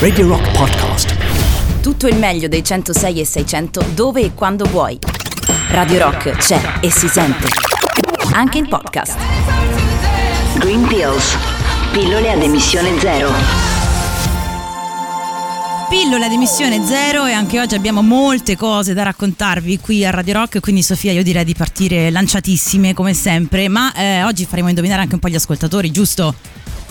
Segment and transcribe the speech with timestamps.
[0.00, 1.16] Radio Rock Podcast.
[1.80, 4.98] Tutto il meglio dei 106 e 600 dove e quando vuoi.
[5.70, 7.46] Radio Rock c'è e si sente.
[8.32, 9.16] Anche in podcast.
[10.58, 11.36] Green Pills.
[11.92, 13.30] Pillole ad emissione zero.
[15.88, 20.34] Pillola di missione zero e anche oggi abbiamo molte cose da raccontarvi qui a Radio
[20.34, 25.00] Rock, quindi Sofia io direi di partire lanciatissime come sempre, ma eh, oggi faremo indovinare
[25.02, 26.34] anche un po' gli ascoltatori, giusto?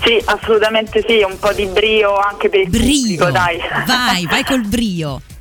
[0.03, 3.59] Sì, assolutamente sì, un po' di brio anche per il Brio, pubblico, dai.
[3.85, 5.21] vai, vai col brio.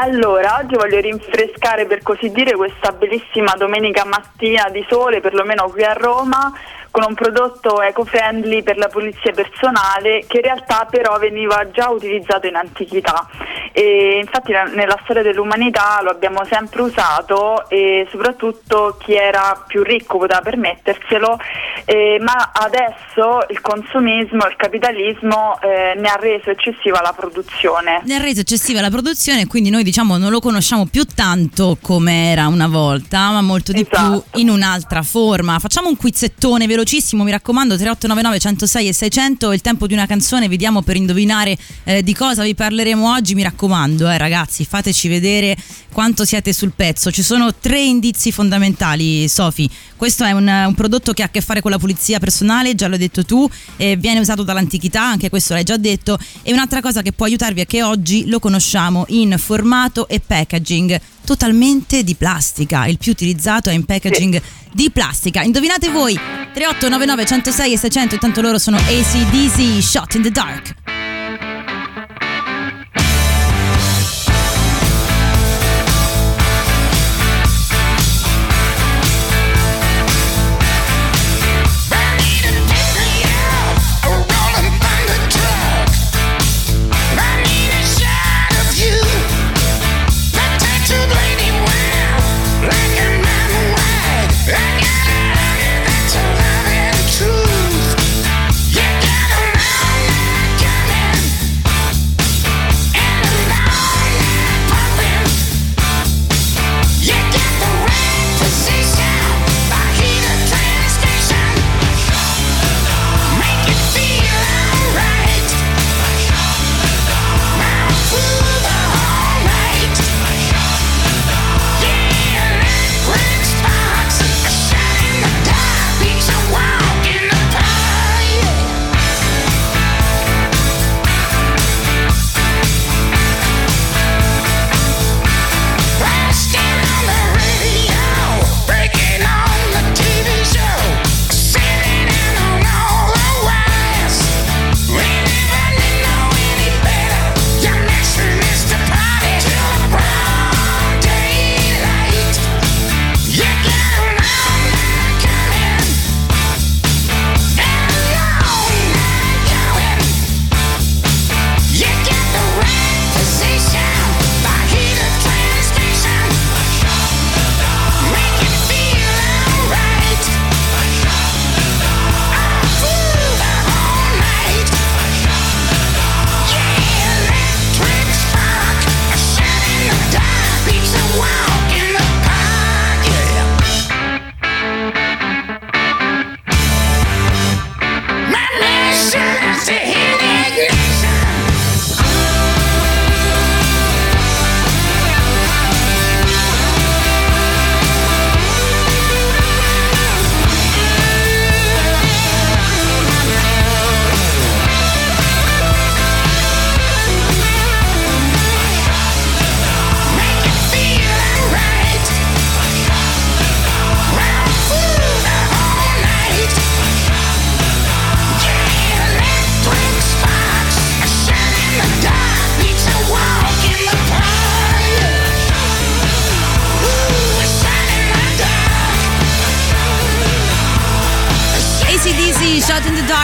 [0.00, 5.82] Allora, oggi voglio rinfrescare per così dire questa bellissima domenica mattina di sole, perlomeno qui
[5.82, 6.52] a Roma,
[6.92, 12.46] con un prodotto eco-friendly per la pulizia personale che in realtà però veniva già utilizzato
[12.46, 13.26] in antichità
[13.72, 19.82] e infatti la- nella storia dell'umanità lo abbiamo sempre usato e soprattutto chi era più
[19.82, 21.38] ricco poteva permetterselo,
[21.86, 28.02] eh, ma adesso il consumismo, il capitalismo eh, ne ha reso eccessiva la produzione.
[28.04, 32.30] Ne ha reso eccessiva la produzione, quindi noi diciamo non lo conosciamo più tanto come
[32.32, 34.24] era una volta, ma molto di Esatto.
[34.32, 35.58] più in un'altra forma.
[35.58, 40.48] Facciamo un quizzettone velocissimo, mi raccomando, 3899 106 e 600, il tempo di una canzone,
[40.48, 45.56] vediamo per indovinare eh, di cosa vi parleremo oggi, mi raccomando, eh, ragazzi, fateci vedere
[45.92, 47.12] quanto siete sul pezzo.
[47.12, 49.70] Ci sono tre indizi fondamentali, Sofi.
[49.96, 52.88] Questo è un, un prodotto che ha a che fare con la pulizia personale, già
[52.88, 56.18] l'hai detto tu, eh, viene usato dall'antichità, anche questo l'hai già detto.
[56.42, 61.00] E un'altra cosa che può aiutarvi è che oggi lo conosciamo in formato e packaging
[61.24, 62.86] totalmente di plastica.
[62.86, 64.40] Il più utilizzato è in packaging
[64.72, 65.42] di plastica.
[65.42, 71.01] Indovinate voi 3899 106 e 600, intanto loro sono ACDC Shot in the Dark.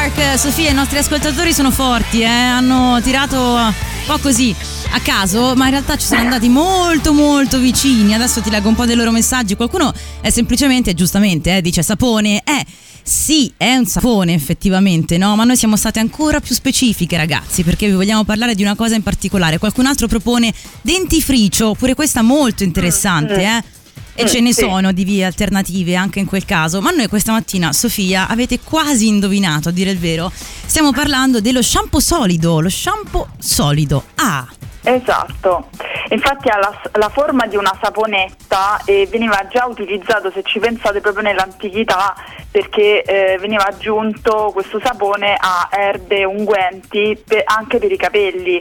[0.08, 0.38] Dark.
[0.38, 2.26] Sofia, i nostri ascoltatori sono forti, eh?
[2.26, 3.72] hanno tirato un
[4.06, 4.54] po' così
[4.92, 8.14] a caso, ma in realtà ci sono andati molto molto vicini.
[8.14, 9.56] Adesso ti leggo un po' dei loro messaggi.
[9.56, 12.42] Qualcuno è semplicemente, giustamente, eh, dice sapone.
[12.44, 12.64] Eh,
[13.02, 15.34] sì, è un sapone effettivamente, no?
[15.36, 18.94] Ma noi siamo state ancora più specifiche, ragazzi, perché vi vogliamo parlare di una cosa
[18.94, 19.58] in particolare.
[19.58, 23.62] Qualcun altro propone dentifricio, pure questa molto interessante, eh?
[24.20, 24.62] E Mm, ce ne sì.
[24.62, 26.80] sono di vie alternative anche in quel caso.
[26.80, 30.32] Ma noi questa mattina, Sofia, avete quasi indovinato, a dire il vero.
[30.66, 32.58] Stiamo parlando dello shampoo solido.
[32.60, 34.04] Lo shampoo solido.
[34.16, 34.44] Ah,
[34.88, 35.68] Esatto,
[36.08, 41.02] infatti ha la, la forma di una saponetta e veniva già utilizzato, se ci pensate,
[41.02, 42.14] proprio nell'antichità
[42.50, 48.58] perché eh, veniva aggiunto questo sapone a erbe unguenti pe- anche per i capelli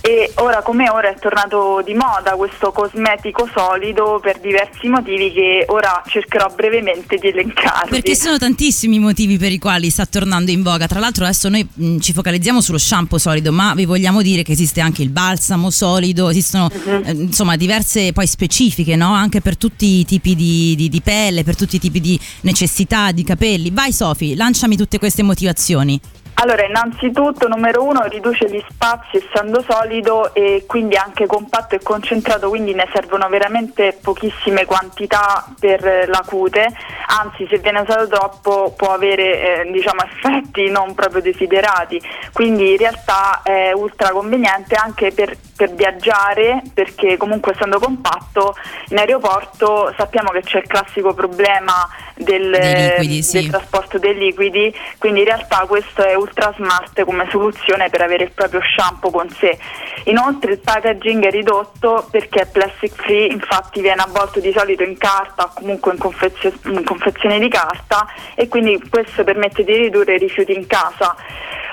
[0.00, 5.66] e ora come ora è tornato di moda questo cosmetico solido per diversi motivi che
[5.68, 7.90] ora cercherò brevemente di elencarvi.
[7.90, 10.86] perché sono tantissimi i motivi per i quali sta tornando in voga.
[10.86, 14.52] Tra l'altro adesso noi mh, ci focalizziamo sullo shampoo solido, ma vi vogliamo dire che
[14.52, 16.70] esiste anche il balsamo solido, esistono
[17.04, 19.12] eh, insomma diverse poi specifiche, no?
[19.12, 23.12] Anche per tutti i tipi di, di- di pelle, per tutti i tipi di necessità,
[23.12, 23.70] di capelli.
[23.70, 26.00] Vai Sofi, lanciami tutte queste motivazioni.
[26.40, 32.48] Allora, innanzitutto, numero uno, riduce gli spazi essendo solido e quindi anche compatto e concentrato,
[32.48, 36.68] quindi ne servono veramente pochissime quantità per eh, la cute,
[37.06, 42.00] anzi se viene usato troppo può avere eh, diciamo, effetti non proprio desiderati,
[42.32, 48.54] quindi in realtà è ultra conveniente anche per, per viaggiare perché comunque essendo compatto
[48.90, 53.40] in aeroporto sappiamo che c'è il classico problema del, liquidi, sì.
[53.40, 58.24] del trasporto dei liquidi, quindi in realtà questo è ultra smart come soluzione per avere
[58.24, 59.58] il proprio shampoo con sé.
[60.04, 64.96] Inoltre il packaging è ridotto perché è plastic free, infatti viene avvolto di solito in
[64.96, 68.06] carta o comunque in, confezio- in confezioni di carta
[68.36, 71.16] e quindi questo permette di ridurre i rifiuti in casa.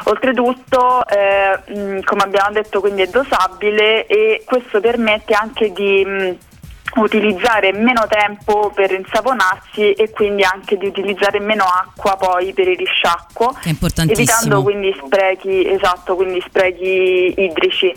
[0.07, 6.37] Oltretutto, eh, mh, come abbiamo detto, quindi è dosabile e questo permette anche di mh,
[7.01, 12.77] utilizzare meno tempo per insaponarsi e quindi anche di utilizzare meno acqua poi per il
[12.77, 13.57] risciacquo,
[14.07, 17.93] evitando quindi sprechi, esatto, quindi sprechi idrici.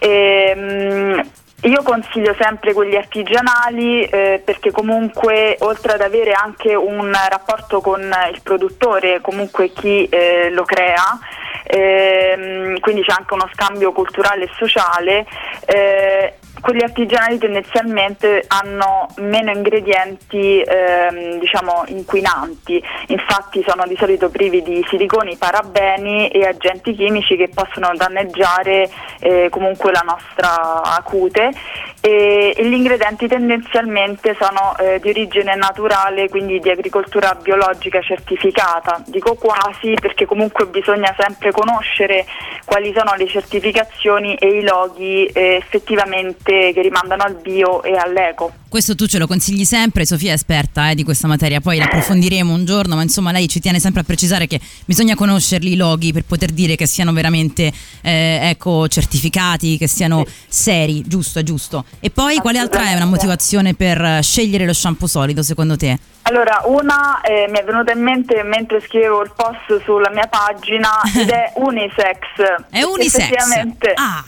[0.00, 1.30] Ehm,
[1.62, 8.00] io consiglio sempre quelli artigianali eh, perché comunque oltre ad avere anche un rapporto con
[8.00, 11.18] il produttore, comunque chi eh, lo crea,
[11.64, 15.26] ehm, quindi c'è anche uno scambio culturale e sociale,
[15.64, 24.62] eh, quelli artigianali tendenzialmente hanno meno ingredienti ehm, diciamo inquinanti, infatti sono di solito privi
[24.62, 28.88] di siliconi, parabeni e agenti chimici che possono danneggiare
[29.20, 31.52] eh, comunque la nostra cute
[32.06, 39.02] e, e gli ingredienti tendenzialmente sono eh, di origine naturale, quindi di agricoltura biologica certificata.
[39.06, 42.24] Dico quasi perché comunque bisogna sempre conoscere
[42.64, 48.52] quali sono le certificazioni e i loghi eh, effettivamente che rimandano al bio e all'eco.
[48.68, 51.84] Questo tu ce lo consigli sempre, Sofia è esperta eh, di questa materia, poi la
[51.84, 55.76] approfondiremo un giorno, ma insomma lei ci tiene sempre a precisare che bisogna conoscerli i
[55.76, 57.72] loghi per poter dire che siano veramente
[58.02, 61.84] eh, ecco, certificati, che siano seri, giusto, giusto.
[62.00, 65.98] E poi quale altra è una motivazione per eh, scegliere lo shampoo solido secondo te?
[66.22, 71.00] Allora, una eh, mi è venuta in mente mentre scrivevo il post sulla mia pagina
[71.16, 72.66] ed è unisex.
[72.70, 73.18] È unisex?
[73.18, 73.92] Effettivamente.
[73.94, 74.24] Ah.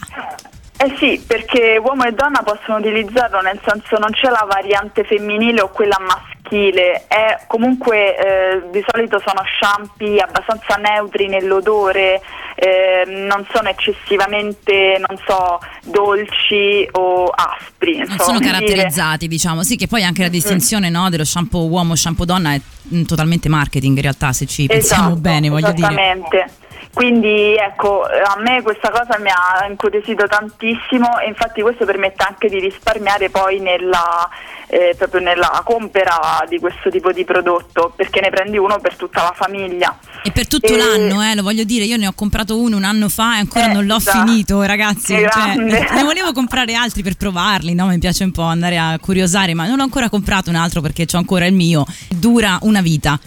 [0.80, 5.60] Eh sì, perché uomo e donna possono utilizzarlo, nel senso non c'è la variante femminile
[5.60, 12.22] o quella maschile, è comunque eh, di solito sono shampoo abbastanza neutri nell'odore,
[12.60, 17.98] eh, non sono eccessivamente, non so, dolci o aspri.
[17.98, 18.50] Non so sono come dire.
[18.50, 19.62] caratterizzati, diciamo.
[19.62, 22.60] Sì, che poi anche la distinzione no, dello shampoo uomo, shampoo donna è
[22.92, 25.86] mm, totalmente marketing in realtà, se ci pensiamo Esatto, bene, voglio dire.
[25.86, 26.50] esattamente.
[26.92, 32.48] Quindi ecco, a me questa cosa mi ha incuriosito tantissimo e infatti questo permette anche
[32.48, 34.28] di risparmiare poi nella,
[34.68, 39.22] eh, proprio nella compera di questo tipo di prodotto, perché ne prendi uno per tutta
[39.22, 39.98] la famiglia.
[40.22, 42.84] E per tutto E- l'anno, eh, lo voglio dire, io ne ho comprato uno un
[42.84, 44.12] anno fa e ancora Eh, non l'ho già.
[44.24, 45.14] finito, ragazzi.
[45.14, 47.86] Cioè, ne volevo comprare altri per provarli, no?
[47.86, 51.06] Mi piace un po' andare a curiosare, ma non ho ancora comprato un altro perché
[51.10, 51.84] ho ancora il mio.
[52.08, 53.18] Dura una vita.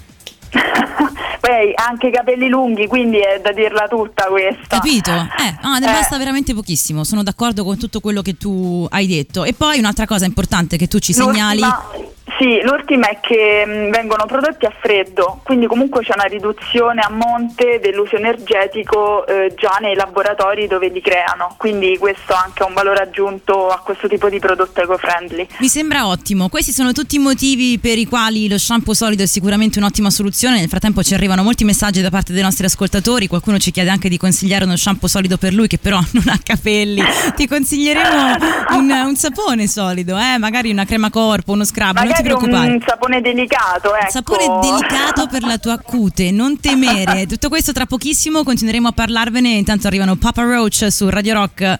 [1.51, 4.77] Poi hai anche i capelli lunghi, quindi è da dirla tutta questa.
[4.77, 5.12] Capito?
[5.12, 5.91] Eh, no, ne Eh.
[5.91, 7.03] basta veramente pochissimo.
[7.03, 9.43] Sono d'accordo con tutto quello che tu hai detto.
[9.43, 11.60] E poi un'altra cosa importante che tu ci segnali.
[11.60, 11.89] L'ultima-
[12.38, 17.11] Sì, l'ultima è che mh, vengono prodotti a freddo, quindi comunque c'è una riduzione a
[17.11, 22.73] monte dell'uso energetico eh, già nei laboratori dove li creano, quindi questo anche è un
[22.73, 25.47] valore aggiunto a questo tipo di prodotto eco-friendly.
[25.59, 26.50] Mi sembra ottimo.
[26.50, 30.59] Questi sono tutti i motivi per i quali lo shampoo solido è sicuramente un'ottima soluzione.
[30.59, 33.27] Nel frattempo ci arrivano molti messaggi da parte dei nostri ascoltatori.
[33.27, 36.39] Qualcuno ci chiede anche di consigliare uno shampoo solido per lui che però non ha
[36.41, 37.03] capelli.
[37.35, 38.35] Ti consiglieremo
[38.71, 40.38] un, un sapone solido, eh?
[40.38, 41.97] magari una crema corpo, uno scrub.
[41.97, 42.72] non ti preoccupare.
[42.72, 44.06] un sapone delicato, ecco.
[44.06, 47.25] Un sapore delicato per la tua cute, non temere.
[47.28, 49.50] Tutto questo tra pochissimo continueremo a parlarvene.
[49.50, 51.78] Intanto arrivano Papa Roach su Radio Rock.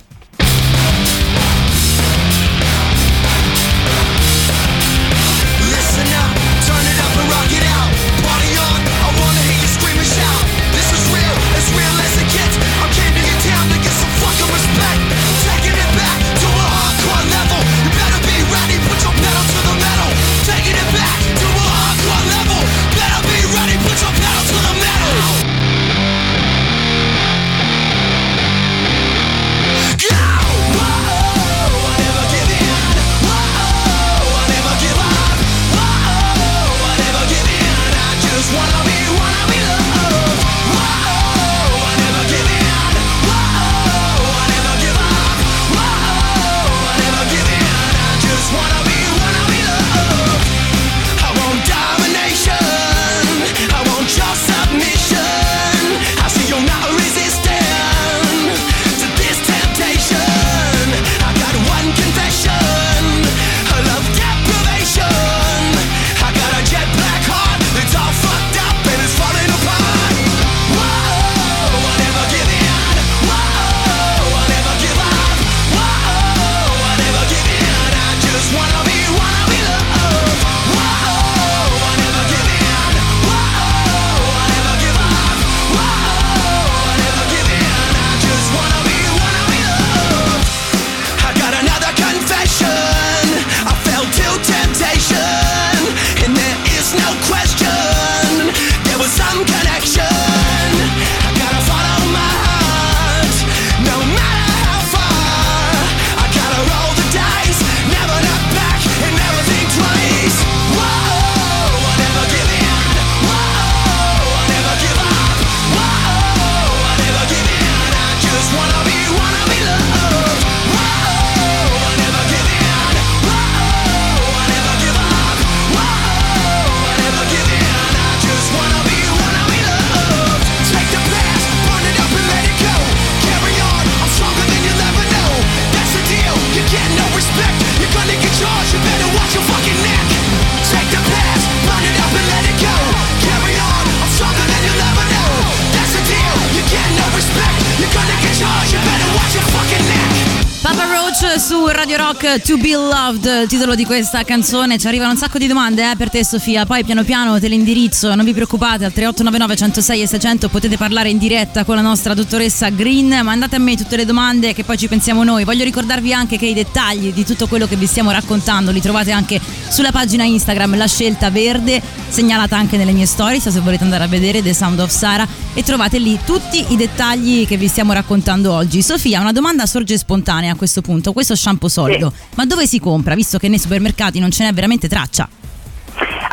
[151.42, 154.78] Su Radio Rock To Be Loved, il titolo di questa canzone.
[154.78, 158.14] Ci arrivano un sacco di domande eh, per te Sofia, poi piano piano te l'indirizzo,
[158.14, 162.14] non vi preoccupate, al 3899 106 e 600 potete parlare in diretta con la nostra
[162.14, 165.44] dottoressa Green, mandate a me tutte le domande che poi ci pensiamo noi.
[165.44, 169.12] Voglio ricordarvi anche che i dettagli di tutto quello che vi stiamo raccontando li trovate
[169.12, 174.04] anche sulla pagina Instagram La Scelta Verde, segnalata anche nelle mie stories se volete andare
[174.04, 177.94] a vedere The Sound of Sara e trovate lì tutti i dettagli che vi stiamo
[177.94, 178.84] raccontando oggi.
[178.84, 183.16] Sofia, una domanda sorge spontanea a questo punto, questo shampoo solido, ma dove si compra,
[183.16, 185.28] visto che nei supermercati non ce n'è veramente traccia?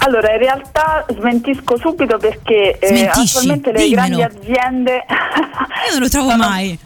[0.00, 4.16] Allora, in realtà smentisco subito perché eh, attualmente le Dimmelo.
[4.16, 4.92] grandi aziende...
[4.92, 6.78] Io non lo trovo Sono- mai.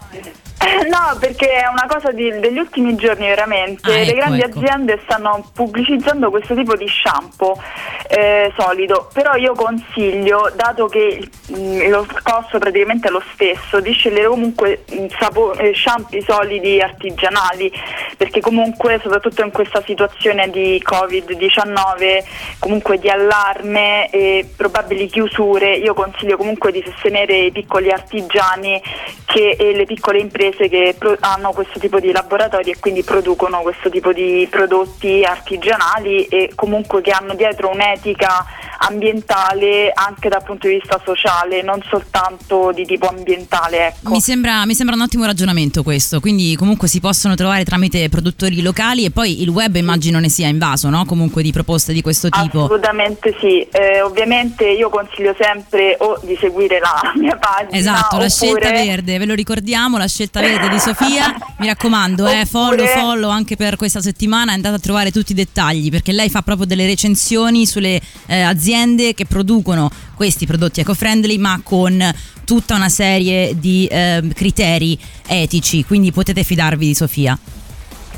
[0.93, 3.91] No, perché è una cosa di- degli ultimi giorni veramente.
[3.93, 4.59] Ah, Le ecco, grandi ecco.
[4.59, 7.61] aziende stanno pubblicizzando questo tipo di shampoo
[8.09, 11.27] eh, solido, però io consiglio, dato che
[11.57, 16.81] mm, lo costo praticamente è lo stesso, di scegliere comunque mm, sapo- eh, shampoo solidi
[16.81, 17.73] artigianali,
[18.17, 22.25] perché comunque soprattutto in questa situazione di Covid-19,
[22.59, 28.81] comunque di allarme e probabili chiusure, io consiglio comunque di sostenere i piccoli artigiani
[29.25, 33.61] che- e le piccole imprese che pro- hanno questo tipo di laboratori e quindi producono
[33.61, 38.45] questo tipo di prodotti artigianali e comunque che hanno dietro un'etica
[38.89, 43.89] ambientale anche dal punto di vista sociale, non soltanto di tipo ambientale.
[43.89, 44.11] Ecco.
[44.11, 48.61] Mi sembra, mi sembra un ottimo ragionamento questo, quindi comunque si possono trovare tramite produttori
[48.63, 51.05] locali e poi il web immagino ne sia invaso, no?
[51.05, 52.65] Comunque di proposte di questo tipo.
[52.65, 58.25] Assolutamente sì, Eh, ovviamente io consiglio sempre o di seguire la mia pagina Esatto, la
[58.25, 61.35] oppure- scelta verde, ve lo ricordiamo, la scelta verde di Sofia.
[61.59, 65.91] Mi raccomando, eh, follow, follow anche per questa settimana, andate a trovare tutti i dettagli
[65.91, 68.71] perché lei fa proprio delle recensioni sulle eh, aziende
[69.15, 72.03] che producono questi prodotti eco-friendly ma con
[72.45, 77.39] tutta una serie di eh, criteri etici, quindi potete fidarvi di Sofia.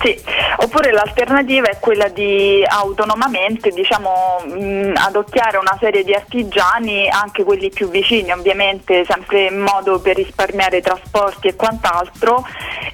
[0.03, 0.17] Sì,
[0.57, 7.71] oppure l'alternativa è quella di autonomamente diciamo, mh, adocchiare una serie di artigiani, anche quelli
[7.71, 12.45] più vicini ovviamente, sempre in modo per risparmiare trasporti e quant'altro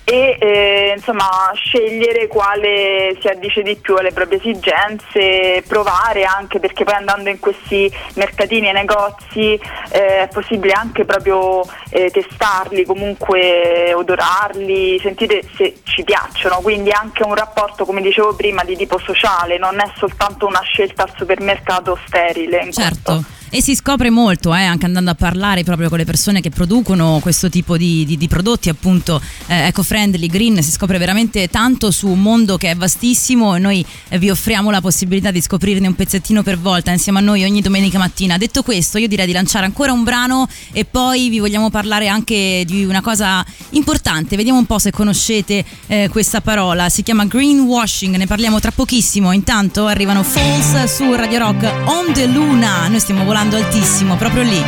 [0.05, 6.85] e eh, insomma scegliere quale si addice di più alle proprie esigenze, provare anche perché
[6.85, 9.53] poi andando in questi mercatini e negozi
[9.91, 17.23] eh, è possibile anche proprio eh, testarli, comunque odorarli, sentire se ci piacciono, quindi anche
[17.23, 17.50] un rapporto,
[17.85, 22.73] come dicevo prima, di tipo sociale, non è soltanto una scelta al supermercato sterile.
[22.73, 23.13] Certo.
[23.13, 23.40] questo.
[23.53, 27.19] E si scopre molto, eh, anche andando a parlare proprio con le persone che producono
[27.21, 32.07] questo tipo di, di- di prodotti, appunto eh, eco-friendly, green, si scopre veramente tanto su
[32.07, 35.97] un mondo che è vastissimo e noi eh, vi offriamo la possibilità di scoprirne un
[35.97, 38.39] pezzettino per volta insieme a noi ogni domenica mattina.
[38.39, 42.63] Detto questo, io direi di lanciare ancora un brano e poi vi vogliamo parlare anche
[42.65, 44.37] di una cosa importante.
[44.37, 46.89] Vediamo un po' se conoscete eh, questa parola.
[46.89, 49.33] Si chiama greenwashing, ne parliamo tra pochissimo.
[49.33, 52.87] Intanto arrivano Falls su Radio Rock On the Luna.
[52.87, 54.63] Noi stiamo volando altissimo, proprio lì.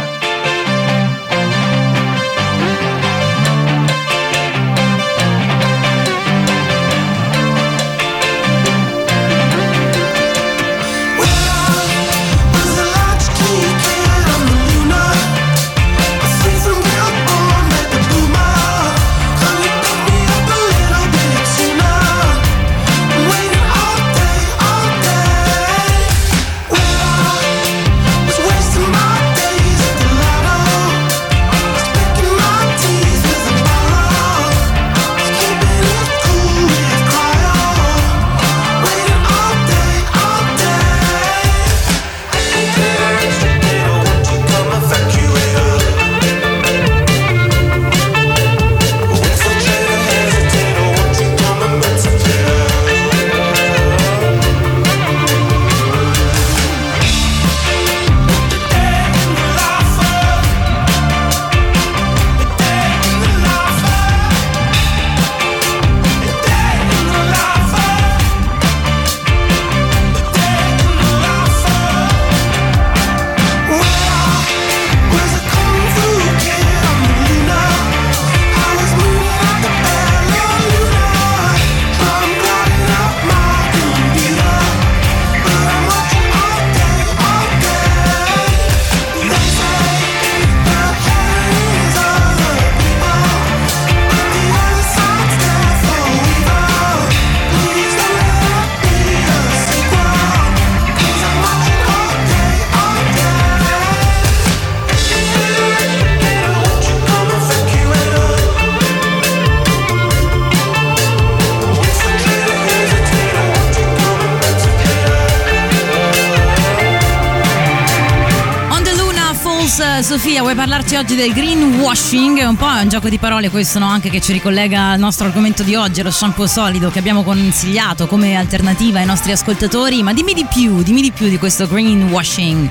[120.43, 122.39] Vuoi parlarci oggi del greenwashing?
[122.41, 123.87] È un po' un gioco di parole questo, no?
[123.87, 128.09] Anche che ci ricollega al nostro argomento di oggi, lo shampoo solido che abbiamo consigliato
[128.09, 130.03] come alternativa ai nostri ascoltatori.
[130.03, 132.69] Ma dimmi di più, dimmi di più di questo greenwashing.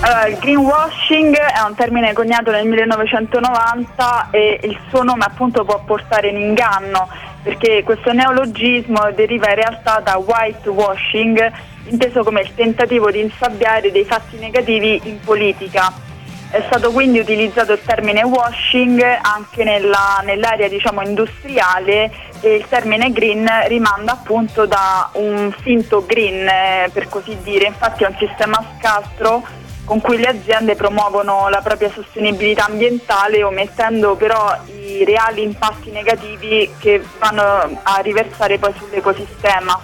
[0.00, 5.82] Allora, il greenwashing è un termine coniato nel 1990 e il suo nome appunto può
[5.84, 7.08] portare in inganno
[7.42, 11.52] perché questo neologismo deriva in realtà da whitewashing,
[11.86, 16.12] inteso come il tentativo di insabbiare dei fatti negativi in politica.
[16.54, 23.10] È stato quindi utilizzato il termine washing anche nella- nell'area diciamo, industriale e il termine
[23.10, 27.66] green rimanda appunto da un finto green, eh, per così dire.
[27.66, 29.42] Infatti è un sistema a scastro
[29.84, 36.72] con cui le aziende promuovono la propria sostenibilità ambientale omettendo però i reali impatti negativi
[36.78, 39.76] che vanno a riversare poi sull'ecosistema.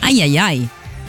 [0.00, 0.68] Ai ai ai.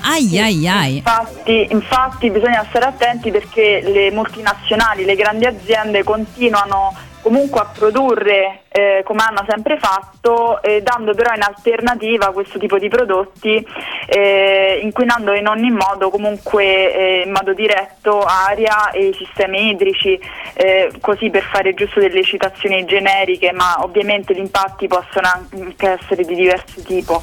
[0.10, 0.96] Ai ai ai.
[0.98, 8.62] Infatti, infatti bisogna stare attenti perché le multinazionali, le grandi aziende continuano comunque a produrre
[8.78, 13.66] eh, come hanno sempre fatto, eh, dando però in alternativa questo tipo di prodotti,
[14.06, 20.20] eh, inquinando in ogni modo, comunque eh, in modo diretto, aria e i sistemi idrici,
[20.54, 26.24] eh, così per fare giusto delle citazioni generiche, ma ovviamente gli impatti possono anche essere
[26.24, 27.20] di diverso tipo.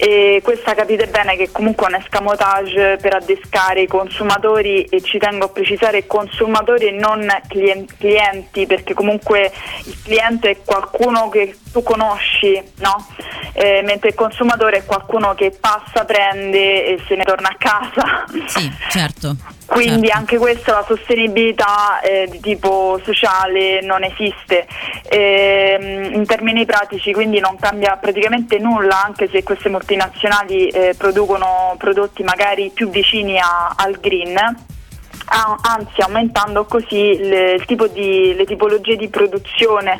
[0.00, 5.18] E questa capite bene che comunque è un escamotage per addescare i consumatori e ci
[5.18, 9.50] tengo a precisare consumatori e non clien- clienti perché comunque
[9.84, 10.77] il cliente è qualcuno
[11.30, 13.06] che tu conosci, no?
[13.52, 18.24] Eh, mentre il consumatore è qualcuno che passa, prende e se ne torna a casa.
[18.46, 19.36] Sì, certo.
[19.66, 20.18] Quindi certo.
[20.18, 24.66] anche questa la sostenibilità eh, di tipo sociale non esiste.
[25.10, 31.74] Ehm, in termini pratici quindi non cambia praticamente nulla anche se queste multinazionali eh, producono
[31.78, 34.36] prodotti magari più vicini a- al green.
[35.28, 39.98] A- Anzi, aumentando così le, il tipo di, le tipologie di produzione,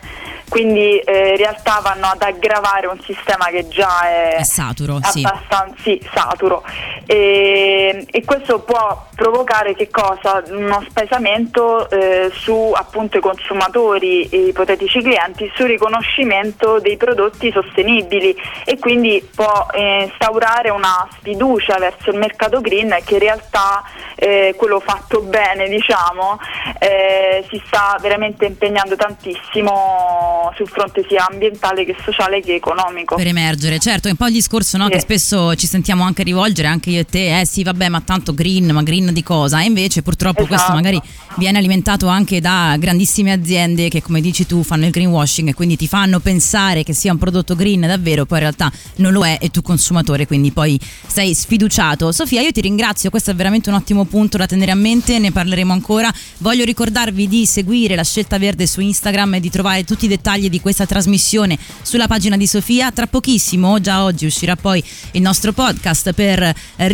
[0.48, 5.74] quindi eh, in realtà vanno ad aggravare un sistema che già è, È saturo, abbastanza
[5.82, 6.62] sì, saturo.
[7.06, 7.67] E,
[8.10, 10.42] e questo può provocare che cosa?
[10.48, 18.34] uno spesamento eh, su appunto i consumatori e ipotetici clienti sul riconoscimento dei prodotti sostenibili
[18.64, 23.82] e quindi può eh, instaurare una sfiducia verso il mercato green che in realtà
[24.16, 26.38] eh, quello fatto bene diciamo
[26.78, 33.14] eh, si sta veramente impegnando tantissimo sul fronte sia ambientale che sociale che economico.
[33.16, 34.92] Per emergere, certo, è un po' il discorso no, Sì.
[34.92, 38.34] che spesso ci sentiamo anche rivolgere, anche io e te, eh sì vabbè ma tanto
[38.34, 39.62] green, ma green di cosa?
[39.62, 40.74] E invece purtroppo questo Esatto.
[40.74, 41.00] magari
[41.36, 45.76] viene alimentato anche da grandissime aziende che come dici tu fanno il greenwashing e quindi
[45.76, 49.38] ti fanno pensare che sia un prodotto green davvero, poi in realtà non lo è
[49.40, 52.10] e tu consumatore quindi poi sei sfiduciato.
[52.10, 55.30] Sofia io ti ringrazio, questo è veramente un ottimo punto da tenere a mente, ne
[55.30, 56.12] parleremo ancora.
[56.38, 60.48] Voglio ricordarvi di seguire la scelta verde su Instagram e di trovare tutti i dettagli
[60.48, 62.90] di questa trasmissione sulla pagina di Sofia.
[62.90, 66.88] Tra pochissimo, già oggi uscirà poi il nostro podcast per eh,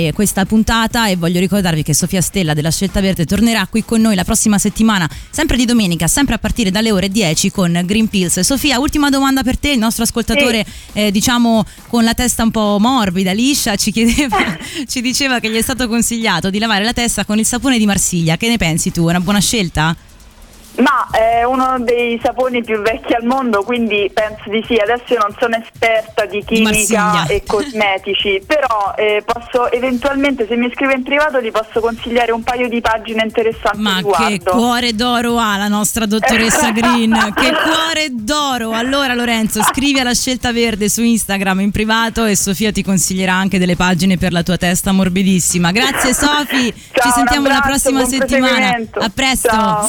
[0.00, 4.00] riascoltare questa puntata e voglio ricordarvi che Sofia Stella della Scelta Verde tornerà qui con
[4.00, 8.08] noi la prossima settimana, sempre di domenica, sempre a partire dalle ore 10 con Green
[8.08, 8.40] Pills.
[8.40, 12.78] Sofia, ultima domanda per te, il nostro ascoltatore eh, diciamo con la testa un po'
[12.78, 14.38] morbida, liscia, ci chiedeva,
[14.86, 17.86] ci diceva che gli è stato consigliato di lavare la testa con il sapone di
[17.86, 18.36] Marsiglia.
[18.36, 19.06] Che ne pensi tu?
[19.06, 19.96] È una buona scelta?
[20.76, 24.76] Ma è uno dei saponi più vecchi al mondo, quindi penso di sì.
[24.76, 27.26] Adesso io non sono esperta di chimica Marsiglia.
[27.26, 32.42] e cosmetici, però eh, posso eventualmente, se mi scrive in privato, gli posso consigliare un
[32.42, 34.50] paio di pagine interessanti Ma a che riguardo.
[34.52, 38.72] cuore d'oro ha la nostra dottoressa Green, che cuore d'oro!
[38.72, 43.58] Allora Lorenzo, scrivi alla scelta verde su Instagram in privato e Sofia ti consiglierà anche
[43.58, 45.72] delle pagine per la tua testa morbidissima.
[45.72, 48.76] Grazie Sofi, ci sentiamo la prossima settimana.
[48.94, 49.48] A presto!
[49.48, 49.88] Ciao.